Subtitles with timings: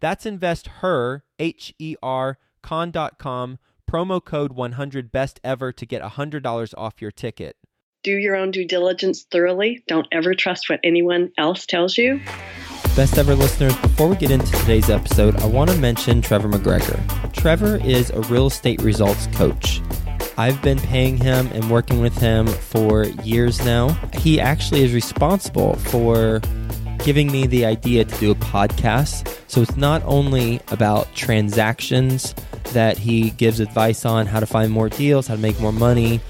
[0.00, 3.58] That's investher, H E R, con.com
[3.90, 7.56] promo code 100 best ever to get $100 off your ticket.
[8.02, 9.82] Do your own due diligence thoroughly.
[9.88, 12.20] Don't ever trust what anyone else tells you.
[12.96, 17.32] Best ever listeners, before we get into today's episode, I want to mention Trevor McGregor.
[17.32, 19.82] Trevor is a real estate results coach.
[20.38, 23.90] I've been paying him and working with him for years now.
[24.14, 26.40] He actually is responsible for
[27.04, 29.36] giving me the idea to do a podcast.
[29.48, 32.34] So it's not only about transactions
[32.72, 36.20] that he gives advice on how to find more deals, how to make more money,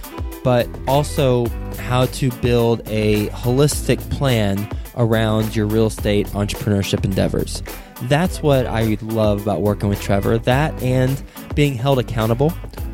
[0.43, 1.47] but also
[1.79, 7.63] how to build a holistic plan around your real estate entrepreneurship endeavors.
[8.03, 10.39] That's what I love about working with Trevor.
[10.39, 11.23] That and
[11.55, 12.51] being held accountable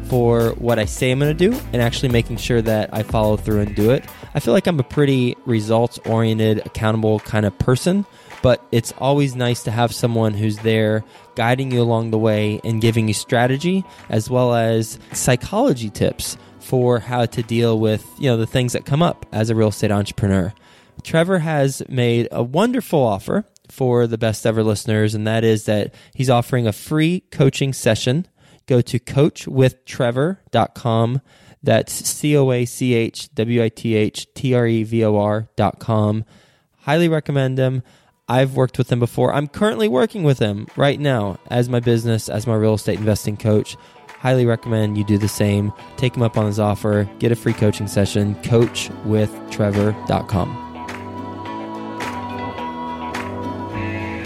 [0.08, 3.36] for what I say I'm going to do and actually making sure that I follow
[3.36, 4.04] through and do it.
[4.34, 8.06] I feel like I'm a pretty results oriented, accountable kind of person,
[8.42, 11.04] but it's always nice to have someone who's there
[11.34, 16.98] guiding you along the way and giving you strategy as well as psychology tips for
[16.98, 19.90] how to deal with, you know, the things that come up as a real estate
[19.90, 20.52] entrepreneur.
[21.02, 25.94] Trevor has made a wonderful offer for the best ever listeners, and that is that
[26.14, 28.26] he's offering a free coaching session.
[28.66, 31.20] Go to coachwithtrevor.com.
[31.62, 35.16] That's C O A C H W I T H T R E V O
[35.16, 36.24] R.com.
[36.78, 37.82] Highly recommend him.
[38.28, 39.32] I've worked with him before.
[39.32, 43.36] I'm currently working with him right now as my business, as my real estate investing
[43.36, 43.76] coach.
[44.18, 45.72] Highly recommend you do the same.
[45.96, 47.08] Take him up on his offer.
[47.18, 48.34] Get a free coaching session.
[48.36, 50.65] Coachwithtrevor.com.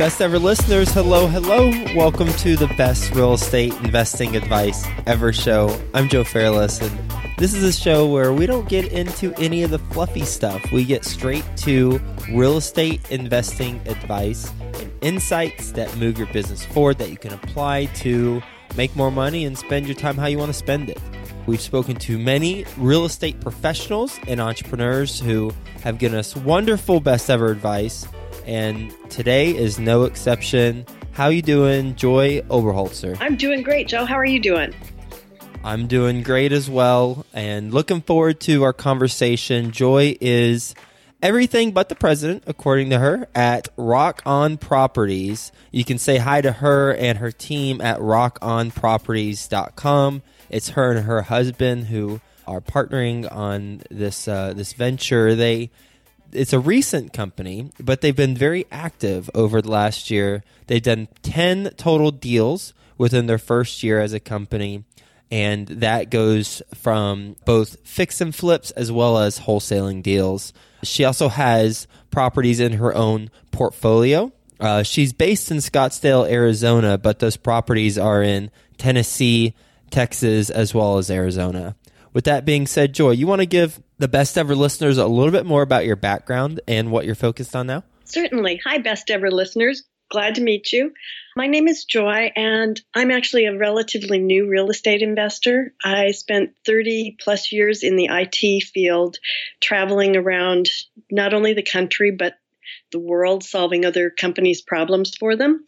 [0.00, 1.68] Best ever listeners, hello, hello.
[1.94, 5.78] Welcome to the best real estate investing advice ever show.
[5.92, 6.98] I'm Joe Fairless, and
[7.36, 10.72] this is a show where we don't get into any of the fluffy stuff.
[10.72, 12.00] We get straight to
[12.32, 14.50] real estate investing advice
[14.80, 18.40] and insights that move your business forward that you can apply to
[18.78, 20.98] make more money and spend your time how you want to spend it.
[21.44, 25.52] We've spoken to many real estate professionals and entrepreneurs who
[25.82, 28.08] have given us wonderful best ever advice,
[28.46, 30.86] and today is no exception.
[31.12, 33.16] How you doing, Joy Oberholzer?
[33.20, 34.04] I'm doing great, Joe.
[34.04, 34.74] How are you doing?
[35.62, 39.72] I'm doing great as well and looking forward to our conversation.
[39.72, 40.74] Joy is
[41.22, 45.52] everything but the president, according to her, at Rock On Properties.
[45.70, 50.22] You can say hi to her and her team at rockonproperties.com.
[50.48, 55.34] It's her and her husband who are partnering on this uh, this venture.
[55.34, 55.70] They
[56.32, 60.42] it's a recent company, but they've been very active over the last year.
[60.66, 64.84] They've done 10 total deals within their first year as a company
[65.30, 70.52] and that goes from both fix and flips as well as wholesaling deals.
[70.82, 74.32] She also has properties in her own portfolio.
[74.58, 79.54] Uh, she's based in Scottsdale, Arizona, but those properties are in Tennessee,
[79.90, 81.76] Texas, as well as Arizona.
[82.12, 85.30] With that being said, Joy, you want to give the best ever listeners a little
[85.30, 87.84] bit more about your background and what you're focused on now?
[88.06, 88.62] Certainly.
[88.64, 89.84] Hi, best ever listeners.
[90.10, 90.92] Glad to meet you.
[91.36, 95.74] My name is Joy, and I'm actually a relatively new real estate investor.
[95.84, 99.18] I spent 30 plus years in the IT field,
[99.60, 100.68] traveling around
[101.10, 102.34] not only the country, but
[102.92, 105.64] the world, solving other companies' problems for them.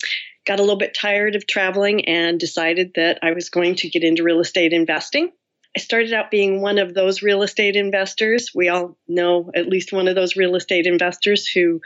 [0.47, 4.03] Got a little bit tired of traveling and decided that I was going to get
[4.03, 5.33] into real estate investing.
[5.77, 8.51] I started out being one of those real estate investors.
[8.55, 11.81] We all know at least one of those real estate investors who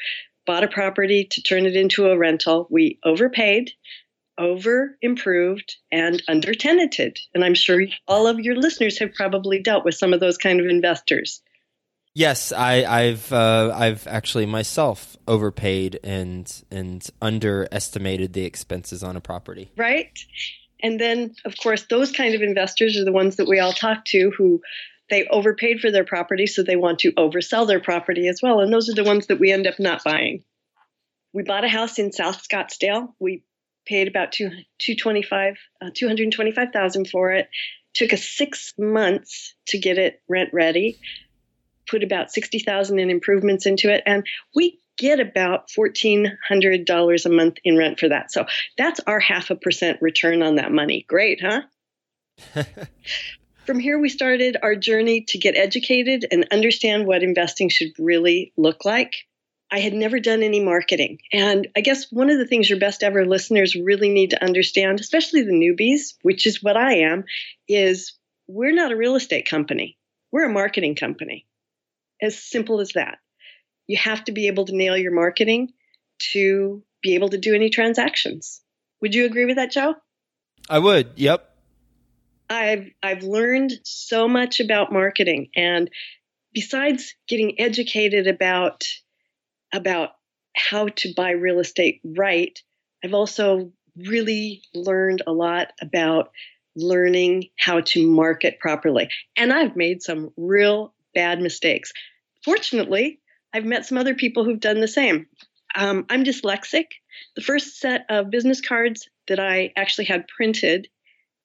[0.44, 2.66] bought a property to turn it into a rental.
[2.70, 3.72] We overpaid,
[4.38, 7.18] over improved, and under tenanted.
[7.34, 10.60] And I'm sure all of your listeners have probably dealt with some of those kind
[10.60, 11.42] of investors.
[12.14, 19.20] Yes, I, have uh, I've actually myself overpaid and and underestimated the expenses on a
[19.20, 19.70] property.
[19.76, 20.18] Right.
[20.86, 24.04] And then, of course, those kind of investors are the ones that we all talk
[24.06, 24.62] to who
[25.10, 28.60] they overpaid for their property, so they want to oversell their property as well.
[28.60, 30.44] And those are the ones that we end up not buying.
[31.32, 33.14] We bought a house in South Scottsdale.
[33.18, 33.42] We
[33.84, 34.48] paid about two,
[34.78, 37.48] 225, uh, 225,000 for it.
[37.94, 41.00] Took us six months to get it rent ready.
[41.88, 44.04] Put about 60,000 in improvements into it.
[44.06, 44.24] And
[44.54, 48.32] we get about $1,400 a month in rent for that.
[48.32, 48.46] So
[48.78, 51.04] that's our half a percent return on that money.
[51.08, 51.62] Great, huh?
[53.66, 58.52] From here, we started our journey to get educated and understand what investing should really
[58.56, 59.14] look like.
[59.70, 61.18] I had never done any marketing.
[61.32, 65.00] And I guess one of the things your best ever listeners really need to understand,
[65.00, 67.24] especially the newbies, which is what I am,
[67.66, 68.12] is
[68.46, 69.98] we're not a real estate company.
[70.30, 71.46] We're a marketing company.
[72.22, 73.18] As simple as that.
[73.86, 75.72] You have to be able to nail your marketing
[76.32, 78.60] to be able to do any transactions.
[79.00, 79.94] Would you agree with that, Joe?
[80.68, 81.12] I would.
[81.16, 81.52] Yep.
[82.48, 85.90] I've I've learned so much about marketing and
[86.52, 88.84] besides getting educated about
[89.72, 90.10] about
[90.56, 92.58] how to buy real estate right,
[93.04, 96.30] I've also really learned a lot about
[96.74, 99.08] learning how to market properly.
[99.36, 101.92] And I've made some real bad mistakes.
[102.44, 103.20] Fortunately,
[103.56, 105.26] I've met some other people who've done the same.
[105.74, 106.88] Um, I'm dyslexic.
[107.36, 110.88] The first set of business cards that I actually had printed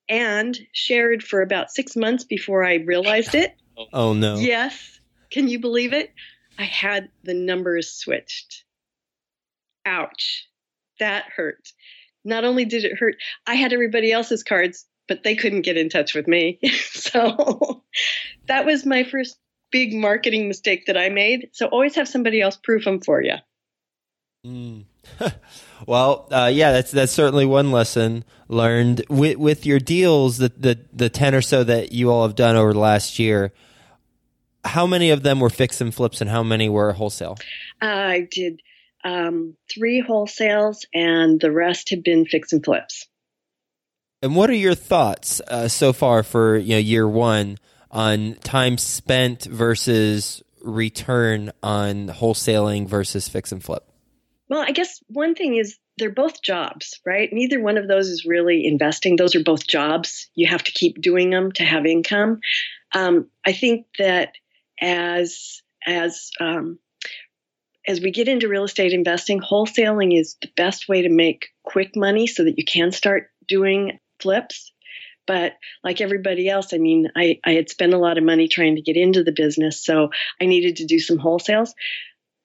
[0.10, 3.56] and shared for about six months before I realized it.
[3.94, 4.36] Oh, no.
[4.36, 5.00] Yes.
[5.32, 6.14] Can you believe it?
[6.60, 8.66] I had the numbers switched.
[9.86, 10.50] Ouch.
[11.00, 11.72] That hurt.
[12.26, 13.16] Not only did it hurt,
[13.48, 16.60] I had everybody else's cards, but they couldn't get in touch with me.
[16.92, 17.84] so
[18.48, 19.38] that was my first
[19.72, 21.50] big marketing mistake that I made.
[21.54, 23.36] So always have somebody else proof them for you.
[24.46, 24.86] Mm.
[25.88, 30.38] well, uh, yeah, that's that's certainly one lesson learned with with your deals.
[30.38, 33.54] The, the the ten or so that you all have done over the last year.
[34.64, 37.38] How many of them were fix and flips, and how many were wholesale?
[37.82, 38.62] I did
[39.04, 43.08] um, three wholesales, and the rest have been fix and flips.
[44.22, 47.58] And what are your thoughts uh, so far for you know year one
[47.92, 53.84] on time spent versus return on wholesaling versus fix and flip?
[54.50, 57.32] Well, I guess one thing is they're both jobs, right?
[57.32, 59.16] Neither one of those is really investing.
[59.16, 60.30] Those are both jobs.
[60.36, 62.40] You have to keep doing them to have income.
[62.94, 64.34] Um, I think that
[64.80, 66.80] as as um,
[67.88, 71.96] as we get into real estate investing, wholesaling is the best way to make quick
[71.96, 74.72] money so that you can start doing flips.
[75.28, 75.54] But
[75.84, 78.82] like everybody else, I mean, I, I had spent a lot of money trying to
[78.82, 80.10] get into the business, so
[80.42, 81.72] I needed to do some wholesales.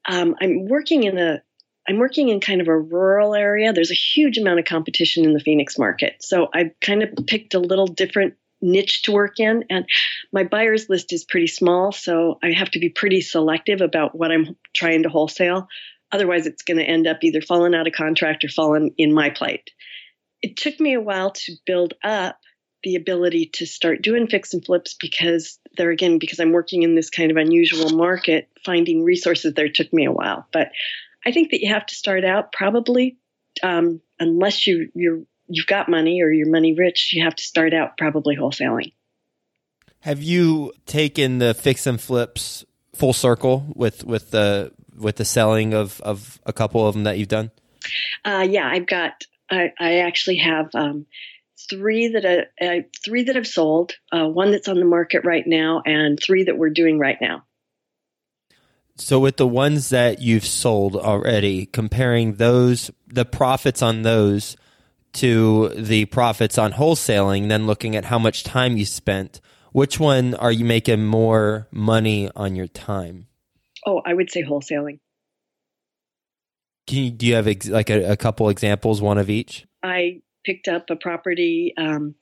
[0.08, 1.42] Um, I'm working in a
[1.88, 3.72] I'm working in kind of a rural area.
[3.72, 6.16] There's a huge amount of competition in the Phoenix market.
[6.20, 9.64] So I kind of picked a little different niche to work in.
[9.70, 9.86] And
[10.32, 11.92] my buyer's list is pretty small.
[11.92, 15.68] So I have to be pretty selective about what I'm trying to wholesale.
[16.12, 19.30] Otherwise, it's going to end up either falling out of contract or falling in my
[19.30, 19.70] plate.
[20.42, 22.38] It took me a while to build up
[22.86, 26.94] the ability to start doing fix and flips because there again because i'm working in
[26.94, 30.70] this kind of unusual market finding resources there took me a while but
[31.26, 33.16] I think that you have to start out probably,
[33.62, 37.74] um, unless you you're you've got money or you're money rich, you have to start
[37.74, 38.92] out probably wholesaling.
[40.00, 45.74] Have you taken the fix and flips full circle with with the with the selling
[45.74, 47.50] of of a couple of them that you've done?
[48.24, 49.24] Uh, yeah, I've got.
[49.48, 51.06] I, I actually have um,
[51.68, 55.46] three that I, uh, three that I've sold, uh, one that's on the market right
[55.46, 57.44] now, and three that we're doing right now.
[58.98, 64.56] So with the ones that you've sold already, comparing those the profits on those
[65.14, 69.40] to the profits on wholesaling, then looking at how much time you spent,
[69.72, 73.26] which one are you making more money on your time?
[73.84, 75.00] Oh, I would say wholesaling.
[76.86, 79.66] Can you, do you have ex- like a, a, couple examples, one of each?
[79.82, 81.74] I picked up a property.
[81.76, 82.14] Um,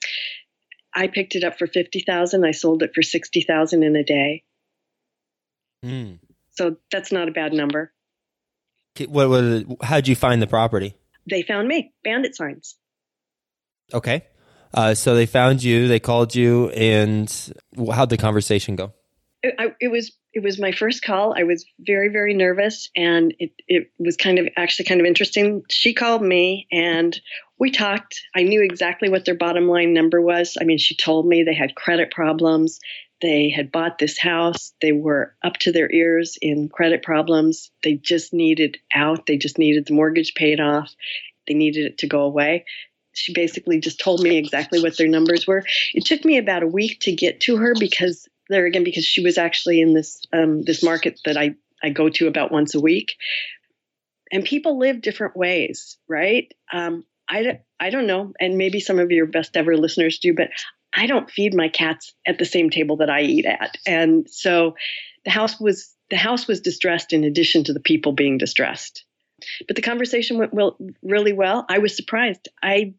[0.95, 2.45] I picked it up for fifty thousand.
[2.45, 4.43] I sold it for sixty thousand in a day.
[5.85, 6.15] Hmm.
[6.53, 7.93] So that's not a bad number.
[9.07, 10.95] What, what how'd you find the property?
[11.29, 11.93] They found me.
[12.03, 12.77] Bandit signs.
[13.93, 14.25] Okay.
[14.73, 17.53] Uh, so they found you, they called you, and
[17.93, 18.93] how'd the conversation go?
[19.43, 21.35] It, I, it was it was my first call.
[21.37, 25.63] I was very very nervous, and it it was kind of actually kind of interesting.
[25.71, 27.19] She called me, and
[27.59, 28.21] we talked.
[28.35, 30.57] I knew exactly what their bottom line number was.
[30.61, 32.81] I mean, she told me they had credit problems.
[33.23, 34.75] They had bought this house.
[34.83, 37.71] They were up to their ears in credit problems.
[37.83, 39.27] They just needed out.
[39.27, 40.93] They just needed the mortgage paid off.
[41.47, 42.65] They needed it to go away.
[43.15, 45.65] she basically just told me exactly what their numbers were.
[45.95, 49.23] It took me about a week to get to her because there again because she
[49.23, 52.81] was actually in this um, this market that I I go to about once a
[52.81, 53.15] week,
[54.33, 56.53] and people live different ways, right?
[56.73, 60.49] Um, I I don't know, and maybe some of your best ever listeners do, but
[60.95, 64.75] I don't feed my cats at the same table that I eat at, and so
[65.25, 69.05] the house was the house was distressed in addition to the people being distressed.
[69.67, 71.67] But the conversation went well, really well.
[71.69, 72.49] I was surprised.
[72.63, 72.95] I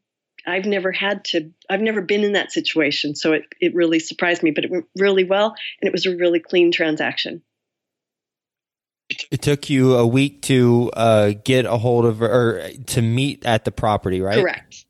[0.48, 3.16] I've never had to, I've never been in that situation.
[3.16, 6.16] So it, it really surprised me, but it went really well and it was a
[6.16, 7.42] really clean transaction.
[9.30, 13.64] It took you a week to uh, get a hold of or to meet at
[13.64, 14.40] the property, right?
[14.40, 14.86] Correct.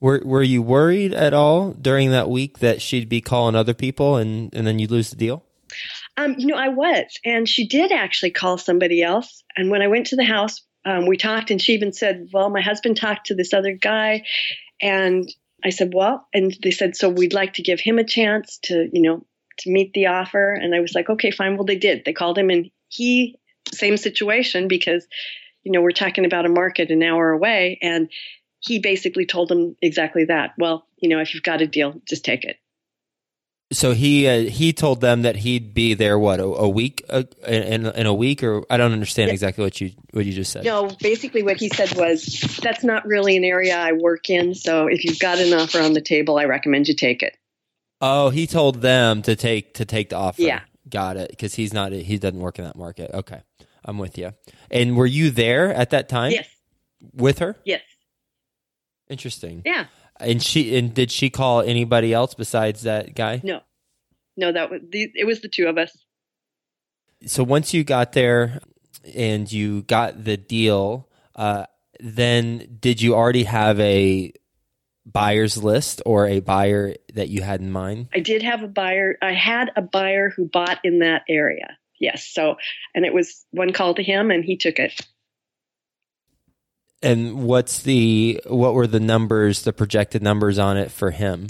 [0.00, 4.16] Were Were you worried at all during that week that she'd be calling other people
[4.16, 5.44] and and then you'd lose the deal?
[6.16, 9.44] Um, you know, I was, and she did actually call somebody else.
[9.56, 12.48] And when I went to the house, um, we talked, and she even said, "Well,
[12.48, 14.24] my husband talked to this other guy,
[14.80, 15.28] and
[15.64, 18.88] I said, well, and they said, so we'd like to give him a chance to,
[18.92, 19.26] you know,
[19.58, 20.52] to meet the offer.
[20.52, 21.56] And I was like, okay, fine.
[21.56, 22.04] Well, they did.
[22.04, 23.38] They called him and he,
[23.72, 25.06] same situation because,
[25.62, 27.78] you know, we're talking about a market an hour away.
[27.82, 28.10] And
[28.60, 30.54] he basically told them exactly that.
[30.58, 32.56] Well, you know, if you've got a deal, just take it.
[33.72, 37.22] So he uh, he told them that he'd be there what a, a week uh,
[37.46, 39.34] in in a week or I don't understand yeah.
[39.34, 40.64] exactly what you what you just said.
[40.64, 44.56] No, basically what he said was that's not really an area I work in.
[44.56, 47.36] So if you've got an offer on the table, I recommend you take it.
[48.00, 50.42] Oh, he told them to take to take the offer.
[50.42, 51.30] Yeah, got it.
[51.30, 53.12] Because he's not he doesn't work in that market.
[53.14, 53.40] Okay,
[53.84, 54.32] I'm with you.
[54.72, 56.32] And were you there at that time?
[56.32, 56.48] Yes.
[57.14, 57.56] With her?
[57.64, 57.82] Yes.
[59.08, 59.62] Interesting.
[59.64, 59.86] Yeah.
[60.20, 63.40] And she and did she call anybody else besides that guy?
[63.42, 63.60] No,
[64.36, 65.96] no, that was the, it was the two of us.
[67.26, 68.60] So once you got there
[69.14, 71.66] and you got the deal, uh,
[72.00, 74.32] then did you already have a
[75.04, 78.08] buyer's list or a buyer that you had in mind?
[78.14, 79.16] I did have a buyer.
[79.22, 81.76] I had a buyer who bought in that area.
[81.98, 82.26] Yes.
[82.26, 82.56] So,
[82.94, 85.06] and it was one call to him and he took it.
[87.02, 91.46] And what's the what were the numbers, the projected numbers on it for him?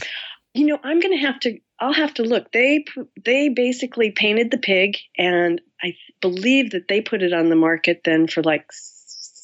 [0.55, 2.53] You know, I'm going to have to I'll have to look.
[2.53, 2.85] They
[3.25, 8.03] they basically painted the pig and I believe that they put it on the market
[8.05, 8.67] then for like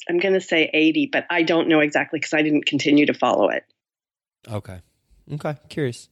[0.08, 3.14] I'm going to say 80, but I don't know exactly cuz I didn't continue to
[3.14, 3.64] follow it.
[4.48, 4.80] Okay.
[5.32, 6.08] Okay, curious.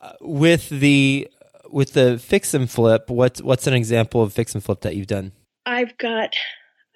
[0.00, 1.28] Uh, with the
[1.70, 5.06] with the fix and flip, what's what's an example of fix and flip that you've
[5.06, 5.32] done?
[5.64, 6.34] I've got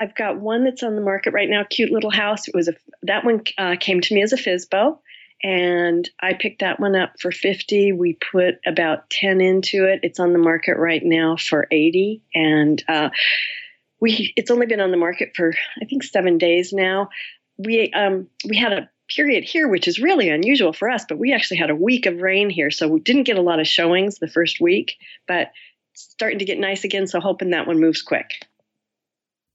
[0.01, 2.49] I've got one that's on the market right now, cute little house.
[2.49, 4.99] It was a that one uh, came to me as a FSBO,
[5.43, 7.93] and I picked that one up for 50.
[7.93, 10.01] We put about 10 into it.
[10.03, 13.11] It's on the market right now for 80, and uh,
[14.01, 17.11] we it's only been on the market for I think seven days now.
[17.59, 21.35] We um, we had a period here, which is really unusual for us, but we
[21.35, 24.19] actually had a week of rain here, so we didn't get a lot of showings
[24.19, 24.97] the first week,
[25.29, 25.51] but
[25.93, 27.07] starting to get nice again.
[27.07, 28.47] So hoping that one moves quick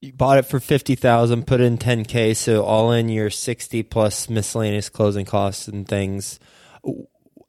[0.06, 4.88] you bought it for 50,000, put in 10k, so all in your 60 plus miscellaneous
[4.88, 6.38] closing costs and things.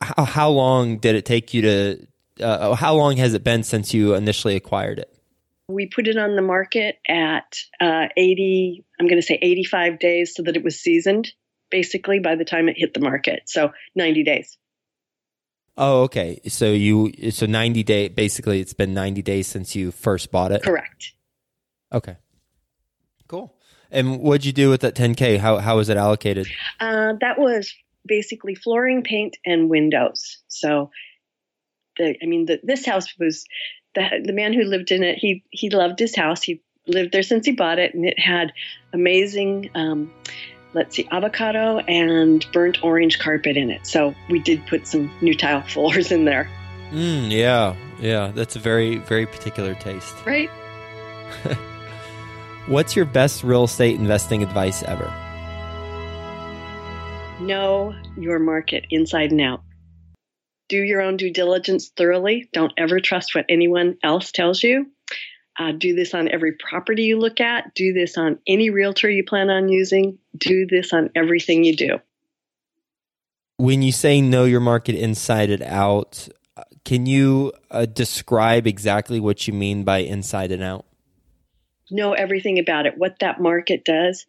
[0.02, 2.08] How, how long did it take you to
[2.42, 5.14] uh, how long has it been since you initially acquired it?
[5.70, 10.36] We put it on the market at uh, 80, I'm going to say 85 days
[10.36, 11.32] so that it was seasoned
[11.70, 13.44] basically by the time it hit the market.
[13.48, 14.58] So 90 days.
[15.76, 16.40] Oh, okay.
[16.48, 20.64] So you so 90 day basically it's been 90 days since you first bought it.
[20.64, 21.14] Correct.
[21.92, 22.18] Okay.
[23.28, 23.54] Cool.
[23.92, 25.38] And what'd you do with that 10K?
[25.38, 26.48] How, how was it allocated?
[26.80, 27.74] Uh, that was
[28.06, 30.40] basically flooring, paint, and windows.
[30.48, 30.92] So,
[31.98, 33.46] the, I mean, the, this house was
[33.96, 35.18] the, the man who lived in it.
[35.18, 36.44] He, he loved his house.
[36.44, 38.54] He lived there since he bought it, and it had
[38.94, 40.12] amazing, um,
[40.74, 43.86] let's see, avocado and burnt orange carpet in it.
[43.88, 46.50] So we did put some new tile floors in there.
[46.92, 50.16] Mm, yeah, yeah, that's a very, very particular taste.
[50.26, 50.50] Right?
[52.68, 55.06] What's your best real estate investing advice ever?
[57.40, 59.62] Know your market inside and out.
[60.68, 62.50] Do your own due diligence thoroughly.
[62.52, 64.92] Don't ever trust what anyone else tells you.
[65.58, 67.74] Uh, do this on every property you look at.
[67.74, 70.18] Do this on any realtor you plan on using.
[70.38, 72.00] Do this on everything you do.
[73.56, 79.22] When you say know your market inside and out, uh, can you uh, describe exactly
[79.22, 80.87] what you mean by inside and out?
[81.90, 84.26] Know everything about it, what that market does.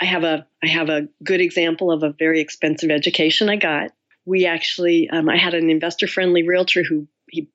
[0.00, 3.92] I have a I have a good example of a very expensive education I got.
[4.24, 7.50] We actually um, I had an investor friendly realtor who he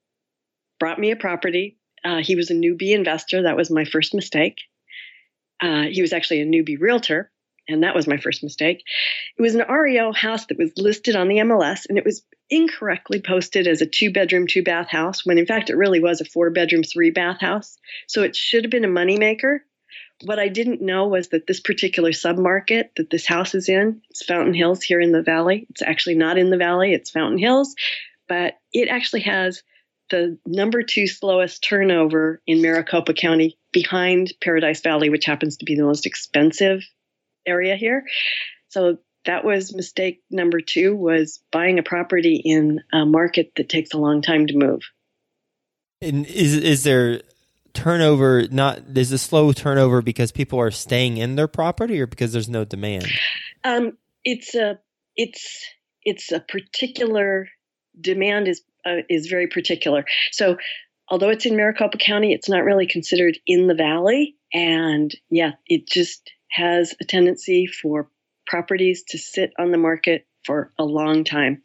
[0.79, 1.77] brought me a property.
[2.03, 3.43] Uh, he was a newbie investor.
[3.43, 4.59] That was my first mistake.
[5.61, 7.29] Uh, he was actually a newbie realtor,
[7.67, 8.83] and that was my first mistake.
[9.37, 13.21] It was an REO house that was listed on the MLS, and it was incorrectly
[13.21, 16.25] posted as a two bedroom, two bath house, when in fact it really was a
[16.25, 17.77] four bedroom, three bath house.
[18.07, 19.59] So it should have been a moneymaker.
[20.25, 24.25] What I didn't know was that this particular submarket that this house is in, it's
[24.25, 25.65] Fountain Hills here in the valley.
[25.69, 27.75] It's actually not in the valley, it's Fountain Hills,
[28.27, 29.63] but it actually has
[30.09, 35.75] the number two slowest turnover in Maricopa County behind Paradise Valley, which happens to be
[35.75, 36.83] the most expensive
[37.45, 38.05] area here.
[38.69, 38.97] So
[39.29, 43.97] that was mistake number two was buying a property in a market that takes a
[43.99, 44.81] long time to move.
[46.01, 47.21] And is is there
[47.73, 52.33] turnover not is a slow turnover because people are staying in their property or because
[52.33, 53.07] there's no demand?
[53.63, 54.79] Um, it's a
[55.15, 55.63] it's
[56.03, 57.49] it's a particular
[58.01, 60.05] demand is uh, is very particular.
[60.31, 60.57] So
[61.07, 65.87] although it's in Maricopa County, it's not really considered in the valley, and yeah, it
[65.87, 68.09] just has a tendency for
[68.49, 71.61] properties to sit on the market for a long time.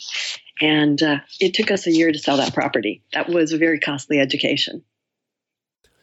[0.61, 3.03] And uh, it took us a year to sell that property.
[3.12, 4.85] That was a very costly education.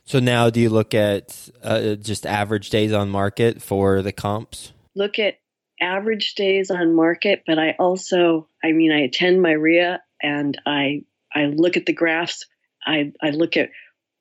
[0.04, 4.74] So now, do you look at uh, just average days on market for the comps?
[4.96, 5.36] Look at
[5.80, 11.04] average days on market, but I also, I mean, I attend my REIA and I
[11.34, 12.46] I look at the graphs.
[12.86, 13.70] I I look at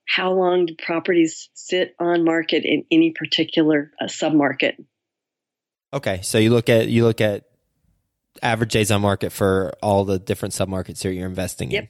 [0.06, 4.74] how long do properties sit on market in any particular uh, submarket.
[5.92, 7.44] Okay, so you look at you look at
[8.42, 11.84] average days on market for all the different submarkets that you're investing yep.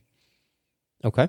[1.02, 1.08] in.
[1.08, 1.28] Okay.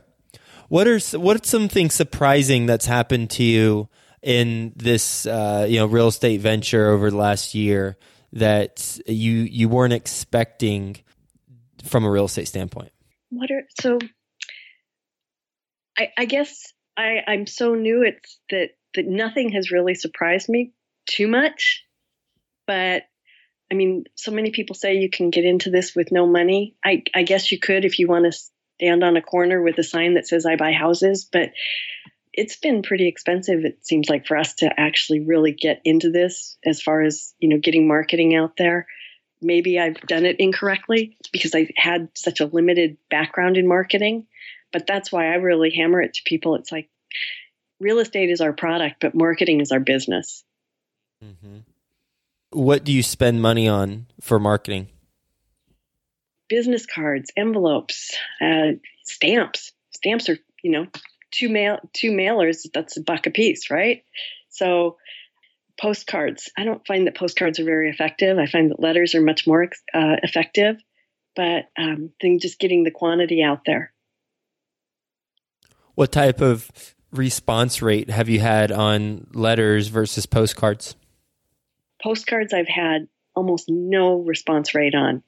[0.69, 3.89] What are what are some things surprising that's happened to you
[4.21, 7.97] in this uh, you know real estate venture over the last year
[8.33, 10.97] that you you weren't expecting
[11.83, 12.91] from a real estate standpoint?
[13.29, 13.99] What are so?
[15.97, 18.03] I, I guess I, I'm so new.
[18.03, 20.71] It's that that nothing has really surprised me
[21.05, 21.83] too much.
[22.71, 23.03] But
[23.69, 26.77] I mean, so many people say you can get into this with no money.
[26.81, 28.39] I, I guess you could if you want to
[28.77, 31.49] stand on a corner with a sign that says I buy houses, but
[32.31, 36.57] it's been pretty expensive it seems like for us to actually really get into this
[36.65, 38.87] as far as, you know, getting marketing out there.
[39.41, 44.27] Maybe I've done it incorrectly because I had such a limited background in marketing,
[44.71, 46.55] but that's why I really hammer it to people.
[46.55, 46.89] It's like
[47.81, 50.45] real estate is our product, but marketing is our business.
[51.21, 51.57] Mm-hmm.
[52.51, 54.89] What do you spend money on for marketing?
[56.49, 58.73] Business cards, envelopes, uh,
[59.05, 59.71] stamps.
[59.91, 60.87] Stamps are, you know,
[61.31, 62.67] two mail two mailers.
[62.73, 64.03] That's a buck a piece, right?
[64.49, 64.97] So
[65.79, 66.51] postcards.
[66.57, 68.37] I don't find that postcards are very effective.
[68.37, 70.77] I find that letters are much more uh, effective,
[71.35, 73.93] but um, then just getting the quantity out there.
[75.95, 76.69] What type of
[77.11, 80.95] response rate have you had on letters versus postcards?
[82.01, 85.23] Postcards I've had almost no response rate on.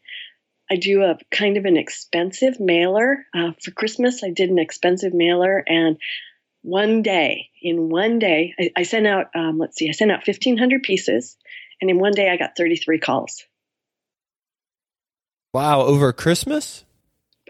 [0.70, 3.26] I do a kind of an expensive mailer.
[3.34, 5.98] Uh, for Christmas, I did an expensive mailer, and
[6.62, 10.26] one day, in one day, I, I sent out, um, let's see, I sent out
[10.26, 11.38] 1,500 pieces,
[11.82, 13.44] and in one day, I got 33 calls.
[15.54, 16.86] Wow, over Christmas?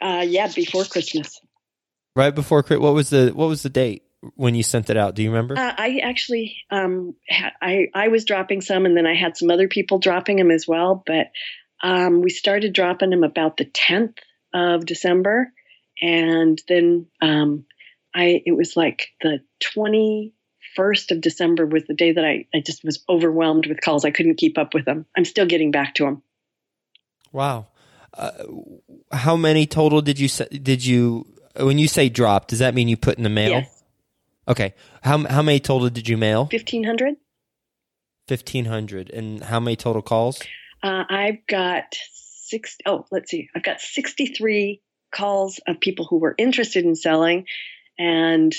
[0.02, 1.40] Uh, yeah, before Christmas.
[2.16, 4.04] Right before what was the what was the date?
[4.36, 5.16] When you sent it out?
[5.16, 5.58] Do you remember?
[5.58, 9.52] Uh, I actually, um, ha- I I was dropping some, and then I had some
[9.52, 11.04] other people dropping them as well.
[11.06, 11.32] But
[11.82, 14.18] um, we started dropping them about the tenth
[14.54, 15.52] of December,
[16.02, 17.66] and then um,
[18.14, 20.34] I it was like the twenty
[20.76, 24.06] first of December was the day that I I just was overwhelmed with calls.
[24.06, 25.06] I couldn't keep up with them.
[25.16, 26.24] I'm still getting back to them.
[27.32, 27.68] Wow.
[28.16, 28.32] Uh,
[29.12, 31.26] how many total did you did you
[31.60, 32.48] when you say drop?
[32.48, 33.52] Does that mean you put in the mail?
[33.52, 33.73] Yes.
[34.48, 34.74] Okay.
[35.02, 36.48] How how many total did you mail?
[36.48, 37.16] Fifteen hundred.
[38.28, 39.10] Fifteen hundred.
[39.10, 40.42] And how many total calls?
[40.82, 42.78] Uh, I've got six.
[42.86, 43.50] Oh, let's see.
[43.56, 47.46] I've got sixty-three calls of people who were interested in selling,
[47.98, 48.54] and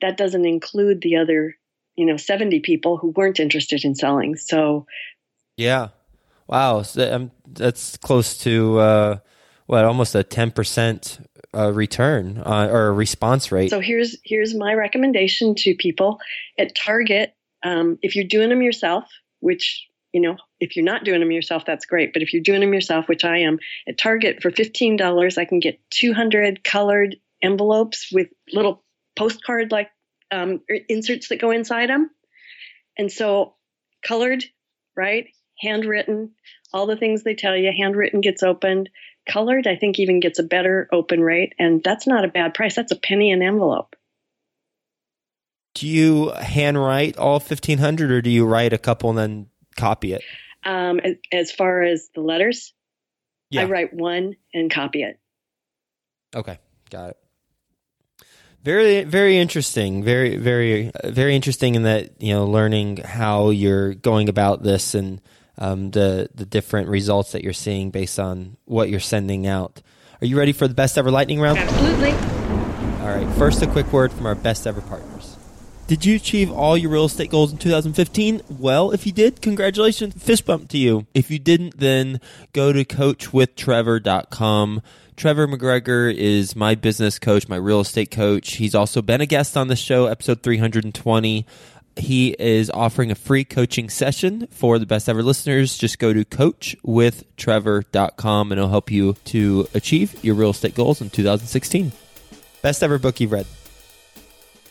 [0.00, 1.56] that doesn't include the other,
[1.94, 4.36] you know, seventy people who weren't interested in selling.
[4.36, 4.86] So.
[5.56, 5.88] Yeah.
[6.46, 6.82] Wow.
[6.82, 9.18] So, um, that's close to uh,
[9.70, 13.70] what almost a ten percent uh, return uh, or a response rate.
[13.70, 16.18] So here's here's my recommendation to people
[16.58, 17.36] at Target.
[17.62, 19.04] Um, if you're doing them yourself,
[19.38, 22.12] which you know, if you're not doing them yourself, that's great.
[22.12, 25.44] But if you're doing them yourself, which I am, at Target for fifteen dollars, I
[25.44, 28.82] can get 200 colored envelopes with little
[29.14, 29.90] postcard like
[30.32, 32.10] um, inserts that go inside them,
[32.98, 33.54] and so
[34.04, 34.44] colored,
[34.96, 35.28] right,
[35.60, 36.32] handwritten,
[36.72, 37.70] all the things they tell you.
[37.76, 38.90] Handwritten gets opened
[39.28, 42.76] colored, I think even gets a better open rate, and that's not a bad price.
[42.76, 43.96] That's a penny an envelope.
[45.74, 50.12] Do you handwrite all fifteen hundred, or do you write a couple and then copy
[50.12, 50.22] it?
[50.64, 51.00] Um,
[51.32, 52.74] as, far as the letters,
[53.50, 53.62] Yeah.
[53.62, 55.18] I write one and copy it.
[56.34, 56.58] Okay,
[56.90, 57.16] got it.
[58.62, 60.04] Very, very interesting.
[60.04, 65.20] Very, very, very interesting in that you know learning how you're going about this and
[65.58, 69.82] um, the the different results that you're seeing based on what you're sending out.
[70.22, 71.58] Are you ready for the best ever lightning round?
[71.58, 72.12] Absolutely.
[73.00, 73.28] All right.
[73.38, 75.36] First, a quick word from our best ever partners.
[75.90, 78.42] Did you achieve all your real estate goals in 2015?
[78.48, 80.14] Well, if you did, congratulations.
[80.22, 81.06] Fist bump to you.
[81.14, 82.20] If you didn't, then
[82.52, 84.82] go to coachwithtrevor.com.
[85.16, 88.52] Trevor McGregor is my business coach, my real estate coach.
[88.52, 91.44] He's also been a guest on the show, episode 320.
[92.00, 95.78] He is offering a free coaching session for the best ever listeners.
[95.78, 101.10] Just go to coachwithtrevor.com and it'll help you to achieve your real estate goals in
[101.10, 101.92] 2016.
[102.62, 103.46] Best ever book you've read.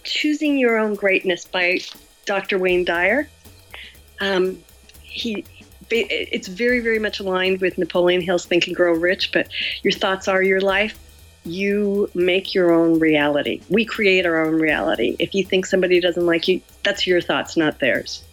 [0.03, 1.79] Choosing Your Own Greatness by
[2.25, 2.57] Dr.
[2.57, 3.29] Wayne Dyer.
[4.19, 4.63] Um,
[5.01, 5.45] he,
[5.89, 9.47] it's very, very much aligned with Napoleon Hill's Think and Grow Rich, but
[9.83, 10.97] your thoughts are your life.
[11.45, 13.61] You make your own reality.
[13.69, 15.15] We create our own reality.
[15.19, 18.23] If you think somebody doesn't like you, that's your thoughts, not theirs.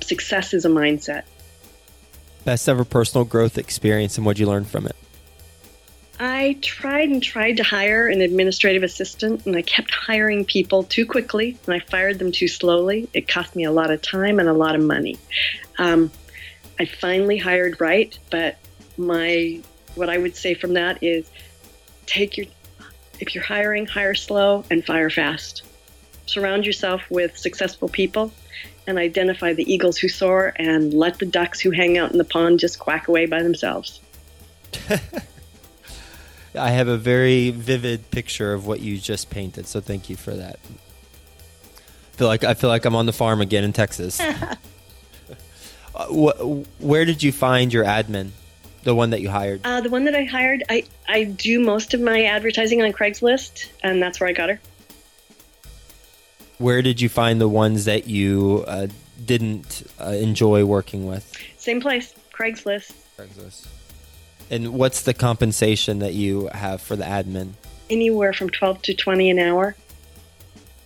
[0.00, 1.24] Success is a mindset.
[2.44, 4.96] Best ever personal growth experience and what you learned from it.
[6.20, 11.06] I tried and tried to hire an administrative assistant, and I kept hiring people too
[11.06, 13.08] quickly, and I fired them too slowly.
[13.14, 15.16] It cost me a lot of time and a lot of money.
[15.78, 16.10] Um,
[16.80, 18.56] I finally hired right, but
[18.96, 19.60] my
[19.94, 21.30] what I would say from that is
[22.08, 22.46] take your
[23.20, 25.62] if you're hiring, hire slow and fire fast.
[26.26, 28.32] Surround yourself with successful people
[28.86, 32.24] and identify the eagles who soar and let the ducks who hang out in the
[32.24, 34.00] pond just quack away by themselves.
[36.54, 40.32] I have a very vivid picture of what you just painted, so thank you for
[40.34, 40.58] that.
[40.64, 44.20] I feel like I feel like I'm on the farm again in Texas.
[45.94, 48.30] uh, wh- where did you find your admin?
[48.84, 49.60] The one that you hired?
[49.64, 53.68] Uh, the one that I hired, I, I do most of my advertising on Craigslist,
[53.82, 54.60] and that's where I got her.
[56.58, 58.88] Where did you find the ones that you uh,
[59.24, 61.32] didn't uh, enjoy working with?
[61.56, 62.92] Same place, Craigslist.
[63.16, 63.68] Craigslist.
[64.50, 67.52] And what's the compensation that you have for the admin?
[67.90, 69.76] Anywhere from 12 to 20 an hour.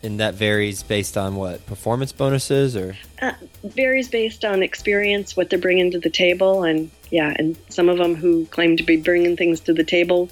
[0.02, 1.64] And that varies based on what?
[1.66, 2.96] Performance bonuses or?
[3.20, 6.64] Uh, varies based on experience, what they're bringing to the table.
[6.64, 10.30] And yeah, and some of them who claim to be bringing things to the table,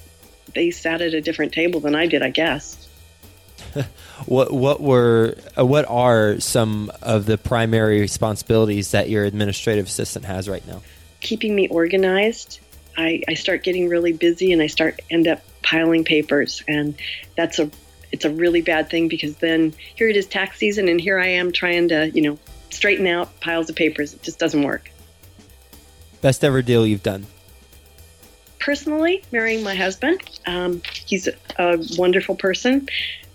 [0.55, 2.87] they sat at a different table than I did, I guess.
[4.25, 10.25] what what were uh, what are some of the primary responsibilities that your administrative assistant
[10.25, 10.81] has right now?
[11.19, 12.59] Keeping me organized.
[12.97, 16.95] I, I start getting really busy and I start end up piling papers and
[17.37, 17.69] that's a
[18.11, 21.27] it's a really bad thing because then here it is tax season and here I
[21.27, 22.39] am trying to, you know,
[22.71, 24.13] straighten out piles of papers.
[24.13, 24.90] It just doesn't work.
[26.21, 27.25] Best ever deal you've done?
[28.59, 30.21] Personally, marrying my husband.
[30.45, 32.87] Um, he's a, wonderful person.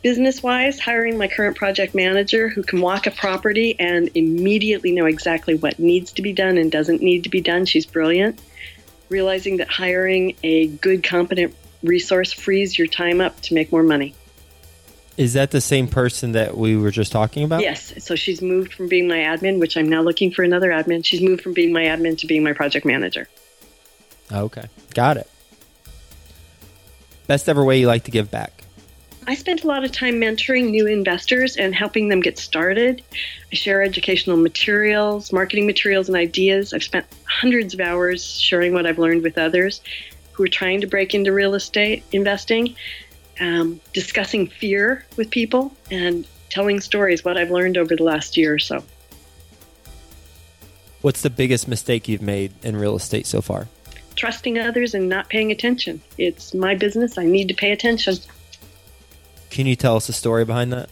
[0.02, 5.06] Business wise, hiring my current project manager who can walk a property and immediately know
[5.06, 7.66] exactly what needs to be done and doesn't need to be done.
[7.66, 8.40] She's brilliant.
[9.08, 14.14] Realizing that hiring a good, competent resource frees your time up to make more money.
[15.16, 17.62] Is that the same person that we were just talking about?
[17.62, 17.94] Yes.
[18.04, 21.04] So she's moved from being my admin, which I'm now looking for another admin.
[21.04, 23.26] She's moved from being my admin to being my project manager.
[24.30, 24.68] Okay.
[24.94, 25.30] Got it.
[27.26, 28.62] Best ever way you like to give back?
[29.26, 33.02] I spent a lot of time mentoring new investors and helping them get started.
[33.50, 36.72] I share educational materials, marketing materials, and ideas.
[36.72, 39.80] I've spent hundreds of hours sharing what I've learned with others
[40.32, 42.76] who are trying to break into real estate investing
[43.40, 48.54] um, discussing fear with people and telling stories, what I've learned over the last year
[48.54, 48.84] or so.
[51.02, 53.68] What's the biggest mistake you've made in real estate so far?
[54.14, 56.00] Trusting others and not paying attention.
[56.18, 57.18] It's my business.
[57.18, 58.16] I need to pay attention.
[59.50, 60.88] Can you tell us a story behind that?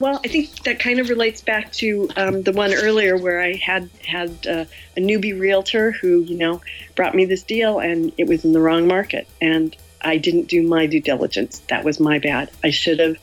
[0.00, 3.54] Well, I think that kind of relates back to um, the one earlier where I
[3.54, 4.64] had had uh,
[4.96, 6.60] a newbie realtor who, you know,
[6.94, 10.62] brought me this deal and it was in the wrong market, and I didn't do
[10.62, 11.60] my due diligence.
[11.68, 12.50] That was my bad.
[12.62, 13.16] I should have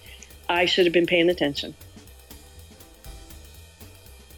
[0.48, 1.74] I should have been paying attention.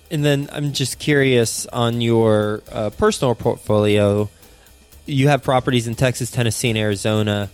[0.10, 4.30] And then I'm just curious on your uh, personal portfolio.
[5.06, 7.50] You have properties in Texas, Tennessee, and Arizona.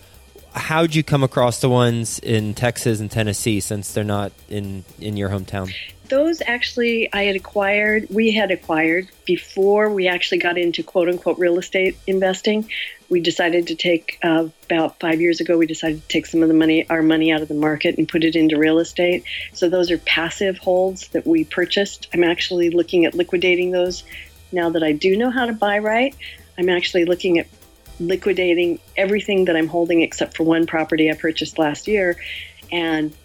[0.54, 5.18] How'd you come across the ones in Texas and Tennessee since they're not in, in
[5.18, 5.74] your hometown?
[6.14, 11.40] Those actually I had acquired, we had acquired before we actually got into quote unquote
[11.40, 12.70] real estate investing.
[13.10, 15.58] We decided to take uh, about five years ago.
[15.58, 18.08] We decided to take some of the money, our money, out of the market and
[18.08, 19.24] put it into real estate.
[19.54, 22.08] So those are passive holds that we purchased.
[22.14, 24.04] I'm actually looking at liquidating those
[24.52, 26.16] now that I do know how to buy right,
[26.60, 27.48] I'm actually looking at
[28.00, 32.18] liquidating everything that I'm holding except for one property I purchased last year
[32.72, 33.16] and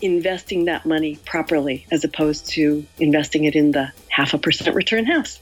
[0.00, 5.06] investing that money properly as opposed to investing it in the half a percent return
[5.06, 5.40] house.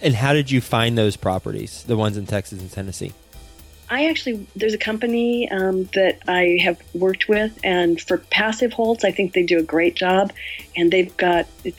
[0.00, 3.12] And how did you find those properties, the ones in Texas and Tennessee?
[3.90, 9.04] I actually, there's a company um, that I have worked with, and for passive holds,
[9.04, 10.32] I think they do a great job.
[10.76, 11.72] And they've got, do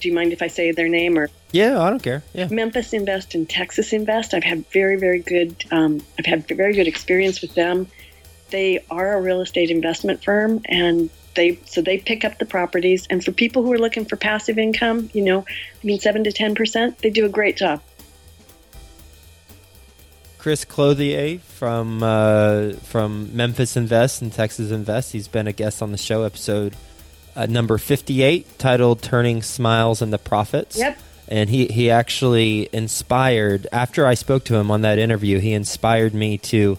[0.00, 1.30] you mind if I say their name or?
[1.52, 2.24] Yeah, I don't care.
[2.34, 2.48] Yeah.
[2.48, 4.34] Memphis Invest and Texas Invest.
[4.34, 7.86] I've had very, very good, um, I've had very good experience with them.
[8.50, 13.06] They are a real estate investment firm, and they so they pick up the properties.
[13.08, 16.32] And for people who are looking for passive income, you know, I mean, seven to
[16.32, 17.80] ten percent, they do a great job.
[20.38, 25.12] Chris Clothier from uh, from Memphis Invest and Texas Invest.
[25.12, 26.74] He's been a guest on the show, episode
[27.36, 30.98] uh, number fifty eight, titled "Turning Smiles into Profits." Yep.
[31.28, 36.12] And he, he actually inspired, after I spoke to him on that interview, he inspired
[36.12, 36.76] me to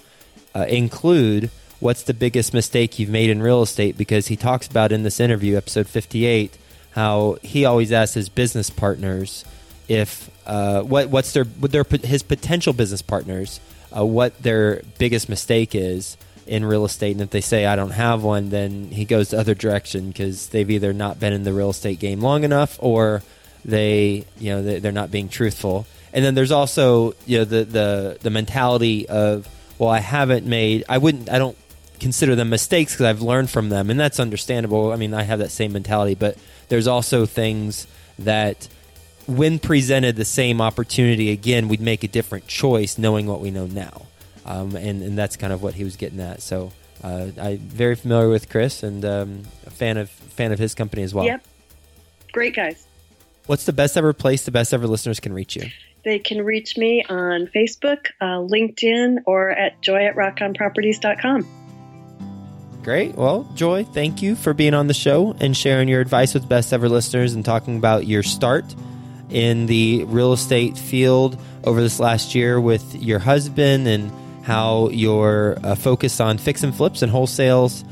[0.53, 1.49] uh, include
[1.82, 5.20] what's the biggest mistake you've made in real estate because he talks about in this
[5.20, 6.58] interview, episode 58,
[6.91, 9.44] how he always asks his business partners
[9.89, 13.60] if uh, what what's their their his potential business partners
[13.96, 16.15] uh, what their biggest mistake is
[16.48, 19.39] in real estate, and if they say I don't have one, then he goes the
[19.39, 23.22] other direction because they've either not been in the real estate game long enough or
[23.63, 25.86] they you know they're not being truthful.
[26.13, 30.84] And then there's also you know the the the mentality of well I haven't made
[30.89, 31.58] I wouldn't I don't
[32.02, 34.92] consider them mistakes because I've learned from them, and that's understandable.
[34.92, 36.36] I mean, I have that same mentality, but
[36.68, 37.88] there's also things
[38.20, 38.68] that,
[39.28, 43.68] when presented the same opportunity again, we'd make a different choice, knowing what we know
[43.68, 44.08] now,
[44.46, 46.42] um, and and that's kind of what he was getting at.
[46.42, 46.74] So.
[47.04, 51.02] Uh, I'm very familiar with Chris and um, a fan of fan of his company
[51.02, 51.26] as well.
[51.26, 51.44] Yep,
[52.32, 52.86] great guys.
[53.48, 55.72] What's the best ever place the best ever listeners can reach you?
[56.04, 61.61] They can reach me on Facebook, uh, LinkedIn, or at joy at rockonproperties.com.
[62.84, 63.15] Great.
[63.15, 66.74] Well, Joy, thank you for being on the show and sharing your advice with best
[66.74, 68.65] ever listeners and talking about your start
[69.30, 74.12] in the real estate field over this last year with your husband and
[74.44, 77.86] how you're uh, focused on fix and flips and wholesales.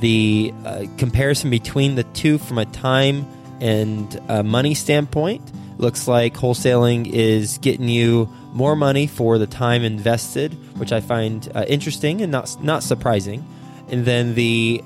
[0.00, 3.26] The uh, comparison between the two from a time
[3.62, 5.40] and money standpoint
[5.78, 11.50] looks like wholesaling is getting you more money for the time invested, which I find
[11.54, 13.42] uh, interesting and not not surprising
[13.94, 14.82] and then the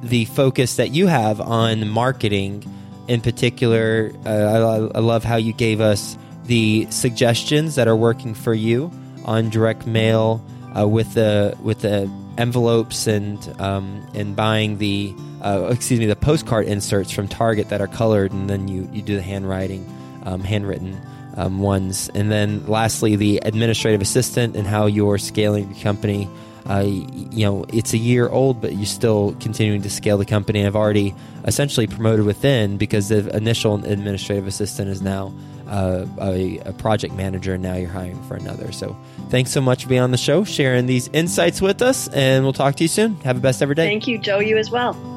[0.00, 2.64] the focus that you have on marketing
[3.08, 8.32] in particular uh, I, I, love how you gave us the suggestions that are working
[8.32, 8.92] for you
[9.24, 10.40] on direct mail
[10.78, 15.12] uh, with the with the envelopes and um, and buying the
[15.42, 19.02] uh, excuse me the postcard inserts from Target that are colored and then you you
[19.02, 19.84] do the handwriting
[20.26, 20.96] um, handwritten
[21.36, 22.08] um, ones.
[22.14, 26.28] And then lastly the administrative assistant and how you're scaling your company
[26.68, 30.64] uh, you know, it's a year old, but you're still continuing to scale the company.
[30.64, 35.34] I've already essentially promoted within because the initial administrative assistant is now
[35.68, 38.72] uh, a, a, project manager, and now you're hiring for another.
[38.72, 38.96] So
[39.30, 42.52] thanks so much for being on the show, sharing these insights with us, and we'll
[42.52, 43.16] talk to you soon.
[43.16, 43.86] Have a best ever day.
[43.86, 44.38] Thank you, Joe.
[44.38, 45.13] You as well.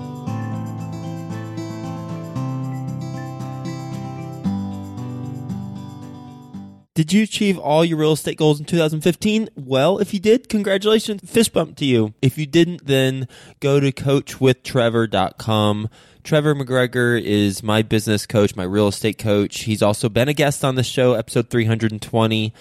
[6.98, 9.50] Did you achieve all your real estate goals in 2015?
[9.56, 11.22] Well, if you did, congratulations.
[11.30, 12.16] Fist bump to you.
[12.24, 13.28] If you didn't, then
[13.60, 15.90] go to coachwithtrevor.com.
[16.24, 19.66] Trevor McGregor is my business coach, my real estate coach.
[19.66, 22.52] He's also been a guest on the show, episode 320.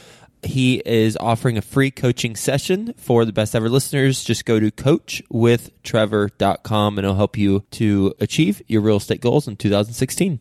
[0.42, 4.22] He is offering a free coaching session for the best ever listeners.
[4.22, 9.57] Just go to coachwithtrevor.com and it'll help you to achieve your real estate goals in
[9.57, 10.40] 2016.